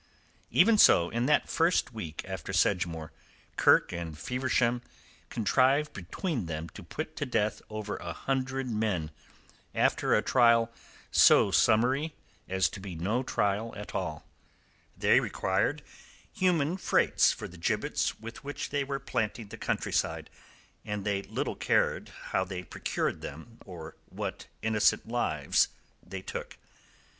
[0.49, 3.11] Even so, in that first week after Sedgemoor,
[3.55, 4.81] Kirke and Feversham
[5.29, 9.11] contrived between them to put to death over a hundred men
[9.75, 10.71] after a trial
[11.11, 12.15] so summary
[12.49, 14.25] as to be no trial at all.
[14.97, 15.83] They required
[16.33, 20.31] human freights for the gibbets with which they were planting the countryside,
[20.83, 25.67] and they little cared how they procured them or what innocent lives
[26.01, 26.57] they took.